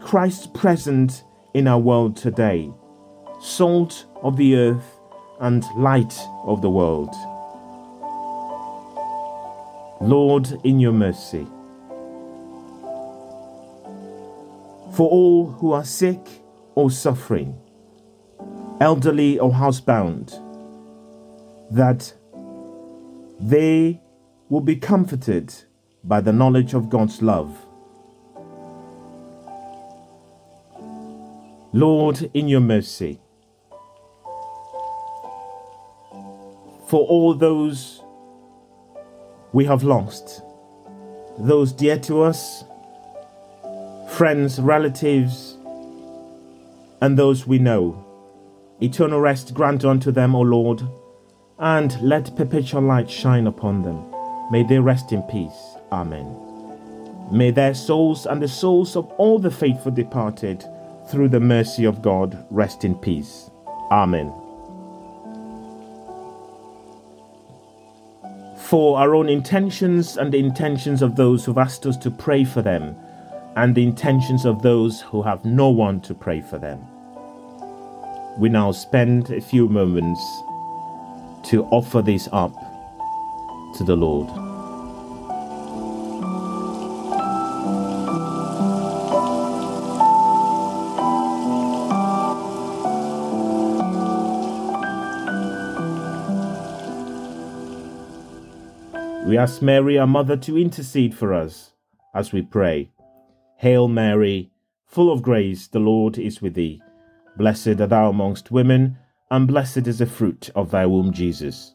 Christ 0.00 0.54
present 0.54 1.24
in 1.52 1.68
our 1.68 1.78
world 1.78 2.16
today, 2.16 2.70
salt 3.42 4.06
of 4.22 4.36
the 4.38 4.56
earth 4.56 4.98
and 5.40 5.64
light 5.76 6.18
of 6.44 6.62
the 6.62 6.70
world. 6.70 7.14
Lord, 10.00 10.58
in 10.64 10.80
your 10.80 10.92
mercy. 10.92 11.46
For 14.94 15.08
all 15.08 15.46
who 15.46 15.72
are 15.72 15.84
sick 15.84 16.18
or 16.78 16.92
suffering, 16.92 17.60
elderly 18.80 19.36
or 19.40 19.50
housebound, 19.50 20.30
that 21.72 22.14
they 23.40 24.00
will 24.48 24.60
be 24.60 24.76
comforted 24.76 25.52
by 26.04 26.20
the 26.20 26.32
knowledge 26.32 26.74
of 26.74 26.88
God's 26.88 27.20
love. 27.20 27.50
Lord, 31.72 32.30
in 32.32 32.46
your 32.46 32.60
mercy, 32.60 33.20
for 36.86 37.04
all 37.08 37.34
those 37.34 38.04
we 39.52 39.64
have 39.64 39.82
lost, 39.82 40.42
those 41.40 41.72
dear 41.72 41.98
to 41.98 42.22
us, 42.22 42.62
friends, 44.10 44.60
relatives, 44.60 45.47
and 47.00 47.18
those 47.18 47.46
we 47.46 47.58
know. 47.58 48.04
Eternal 48.80 49.20
rest 49.20 49.54
grant 49.54 49.84
unto 49.84 50.10
them, 50.10 50.34
O 50.34 50.40
Lord, 50.40 50.82
and 51.58 52.00
let 52.00 52.36
perpetual 52.36 52.82
light 52.82 53.10
shine 53.10 53.46
upon 53.46 53.82
them. 53.82 54.04
May 54.50 54.62
they 54.62 54.78
rest 54.78 55.12
in 55.12 55.22
peace. 55.22 55.76
Amen. 55.90 56.34
May 57.30 57.50
their 57.50 57.74
souls 57.74 58.26
and 58.26 58.40
the 58.40 58.48
souls 58.48 58.96
of 58.96 59.06
all 59.18 59.38
the 59.38 59.50
faithful 59.50 59.92
departed, 59.92 60.64
through 61.10 61.28
the 61.28 61.40
mercy 61.40 61.84
of 61.84 62.02
God, 62.02 62.46
rest 62.50 62.84
in 62.84 62.94
peace. 62.94 63.50
Amen. 63.90 64.32
For 68.58 68.98
our 68.98 69.14
own 69.14 69.28
intentions 69.28 70.16
and 70.18 70.32
the 70.32 70.38
intentions 70.38 71.00
of 71.00 71.16
those 71.16 71.44
who've 71.44 71.58
asked 71.58 71.86
us 71.86 71.96
to 71.98 72.10
pray 72.10 72.44
for 72.44 72.60
them, 72.60 72.94
and 73.58 73.74
the 73.74 73.82
intentions 73.82 74.44
of 74.44 74.62
those 74.62 75.00
who 75.00 75.20
have 75.20 75.44
no 75.44 75.68
one 75.68 76.00
to 76.00 76.14
pray 76.14 76.40
for 76.40 76.58
them. 76.58 76.78
We 78.38 78.48
now 78.48 78.70
spend 78.70 79.32
a 79.32 79.40
few 79.40 79.68
moments 79.68 80.20
to 81.50 81.64
offer 81.72 82.00
this 82.00 82.28
up 82.30 82.52
to 83.74 83.82
the 83.82 83.96
Lord. 83.96 84.28
We 99.26 99.36
ask 99.36 99.60
Mary, 99.60 99.98
our 99.98 100.06
mother, 100.06 100.36
to 100.36 100.56
intercede 100.56 101.12
for 101.12 101.34
us 101.34 101.72
as 102.14 102.32
we 102.32 102.42
pray. 102.42 102.92
Hail 103.58 103.88
Mary, 103.88 104.50
full 104.86 105.12
of 105.12 105.20
grace, 105.20 105.66
the 105.66 105.80
Lord 105.80 106.16
is 106.16 106.40
with 106.40 106.54
thee. 106.54 106.80
Blessed 107.36 107.80
art 107.80 107.90
thou 107.90 108.08
amongst 108.08 108.52
women, 108.52 108.96
and 109.32 109.48
blessed 109.48 109.88
is 109.88 109.98
the 109.98 110.06
fruit 110.06 110.48
of 110.54 110.70
thy 110.70 110.86
womb, 110.86 111.12
Jesus. 111.12 111.74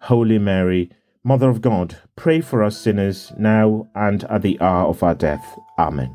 Holy 0.00 0.38
Mary, 0.38 0.90
Mother 1.22 1.48
of 1.48 1.62
God, 1.62 1.96
pray 2.14 2.42
for 2.42 2.62
us 2.62 2.76
sinners 2.76 3.32
now 3.38 3.88
and 3.94 4.24
at 4.24 4.42
the 4.42 4.60
hour 4.60 4.88
of 4.88 5.02
our 5.02 5.14
death. 5.14 5.58
Amen. 5.78 6.14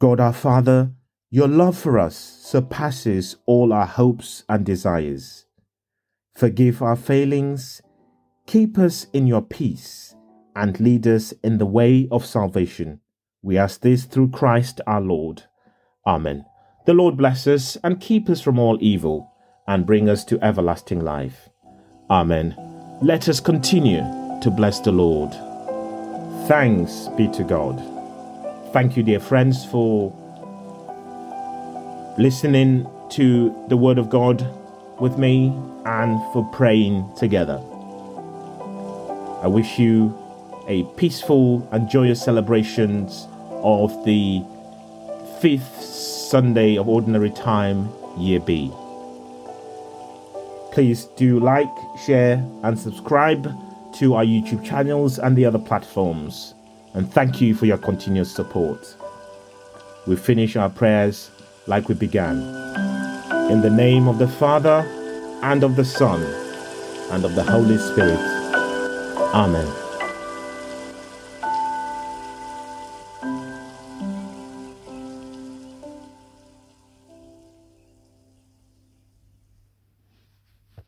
God 0.00 0.18
our 0.18 0.32
Father, 0.32 0.90
your 1.28 1.48
love 1.48 1.76
for 1.76 1.98
us 1.98 2.16
surpasses 2.16 3.36
all 3.44 3.74
our 3.74 3.86
hopes 3.86 4.44
and 4.48 4.64
desires. 4.64 5.44
Forgive 6.34 6.80
our 6.80 6.96
failings, 6.96 7.82
keep 8.46 8.78
us 8.78 9.06
in 9.12 9.26
your 9.26 9.42
peace, 9.42 10.14
and 10.54 10.78
lead 10.80 11.06
us 11.06 11.32
in 11.42 11.58
the 11.58 11.66
way 11.66 12.08
of 12.10 12.24
salvation. 12.24 13.00
We 13.42 13.58
ask 13.58 13.80
this 13.80 14.04
through 14.04 14.30
Christ 14.30 14.80
our 14.86 15.00
Lord. 15.00 15.44
Amen. 16.06 16.44
The 16.86 16.94
Lord 16.94 17.16
bless 17.16 17.46
us 17.46 17.76
and 17.84 18.00
keep 18.00 18.28
us 18.28 18.40
from 18.40 18.58
all 18.58 18.78
evil 18.80 19.32
and 19.66 19.86
bring 19.86 20.08
us 20.08 20.24
to 20.26 20.42
everlasting 20.42 21.00
life. 21.00 21.48
Amen. 22.10 22.56
Let 23.00 23.28
us 23.28 23.40
continue 23.40 24.02
to 24.42 24.50
bless 24.50 24.80
the 24.80 24.92
Lord. 24.92 25.32
Thanks 26.48 27.08
be 27.16 27.28
to 27.28 27.44
God. 27.44 27.80
Thank 28.72 28.96
you, 28.96 29.02
dear 29.02 29.20
friends, 29.20 29.64
for 29.64 30.12
listening 32.18 32.88
to 33.10 33.66
the 33.68 33.76
Word 33.76 33.98
of 33.98 34.10
God 34.10 34.46
with 35.00 35.18
me 35.18 35.48
and 35.84 36.20
for 36.32 36.44
praying 36.52 37.10
together. 37.16 37.60
I 39.42 39.46
wish 39.48 39.78
you 39.78 40.16
a 40.66 40.84
peaceful 40.96 41.66
and 41.72 41.88
joyous 41.88 42.22
celebrations 42.22 43.26
of 43.62 44.04
the 44.04 44.42
fifth 45.40 45.82
Sunday 45.82 46.76
of 46.76 46.88
Ordinary 46.88 47.30
Time, 47.30 47.88
Year 48.18 48.40
B. 48.40 48.72
Please 50.72 51.04
do 51.16 51.38
like, 51.38 51.68
share, 52.04 52.44
and 52.62 52.78
subscribe 52.78 53.52
to 53.94 54.14
our 54.14 54.24
YouTube 54.24 54.64
channels 54.64 55.18
and 55.18 55.36
the 55.36 55.44
other 55.44 55.58
platforms. 55.58 56.54
And 56.94 57.12
thank 57.12 57.40
you 57.40 57.54
for 57.54 57.66
your 57.66 57.78
continuous 57.78 58.34
support. 58.34 58.96
We 60.06 60.16
finish 60.16 60.56
our 60.56 60.70
prayers 60.70 61.30
like 61.66 61.88
we 61.88 61.94
began. 61.94 62.38
In 63.50 63.60
the 63.60 63.70
name 63.70 64.08
of 64.08 64.18
the 64.18 64.28
Father, 64.28 64.80
and 65.42 65.64
of 65.64 65.76
the 65.76 65.84
Son, 65.84 66.22
and 67.10 67.24
of 67.24 67.34
the 67.34 67.42
Holy 67.42 67.76
Spirit. 67.76 68.18
Amen. 69.34 69.81